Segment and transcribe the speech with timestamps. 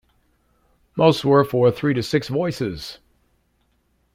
[0.95, 2.97] Most were for three to six voices.